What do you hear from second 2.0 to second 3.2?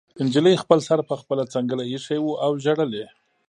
و او ژړل یې